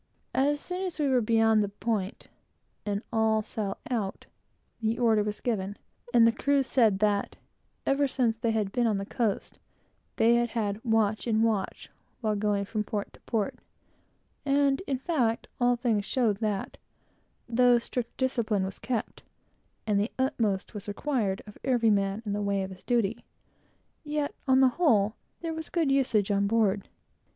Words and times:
As 0.33 0.59
soon 0.59 0.81
as 0.83 0.97
we 0.99 1.07
were 1.07 1.21
beyond 1.21 1.61
the 1.63 1.69
point, 1.69 2.27
and 2.87 3.03
all 3.13 3.43
sail 3.43 3.77
out, 3.91 4.25
the 4.81 4.97
order 4.97 5.21
was 5.21 5.39
given, 5.41 5.73
"Go 5.73 5.73
below 5.73 5.75
the 5.75 5.85
watch!" 5.85 6.09
and 6.15 6.27
the 6.27 6.43
crew 6.43 6.63
said 6.63 6.97
that, 6.97 7.35
ever 7.85 8.07
since 8.07 8.35
they 8.35 8.49
had 8.49 8.71
been 8.71 8.87
on 8.87 8.97
the 8.97 9.05
coast, 9.05 9.59
they 10.15 10.37
had 10.37 10.49
had 10.49 10.83
"watch 10.83 11.27
and 11.27 11.43
watch," 11.43 11.91
while 12.19 12.35
going 12.35 12.65
from 12.65 12.83
port 12.83 13.13
to 13.13 13.19
port; 13.27 13.59
and, 14.43 14.81
in 14.87 14.97
fact, 14.97 15.47
everything 15.61 16.01
showed 16.01 16.37
that, 16.37 16.77
though 17.47 17.77
strict 17.77 18.17
discipline 18.17 18.63
was 18.65 18.79
kept, 18.79 19.21
and 19.85 19.99
the 19.99 20.09
utmost 20.17 20.73
was 20.73 20.87
required 20.87 21.43
of 21.45 21.59
every 21.63 21.91
man, 21.91 22.23
in 22.25 22.33
the 22.33 22.41
way 22.41 22.63
of 22.63 22.71
his 22.71 22.81
duty, 22.81 23.23
yet, 24.03 24.33
on 24.47 24.61
the 24.61 24.69
whole, 24.79 25.13
there 25.41 25.53
was 25.53 25.69
very 25.69 25.85
good 25.85 25.91
usage 25.93 26.31
on 26.31 26.47
board. 26.47 26.89